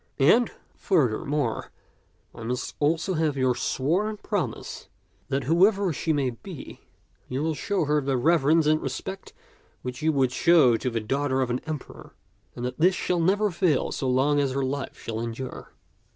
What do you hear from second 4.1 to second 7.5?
pro mise that, whoever she may be, you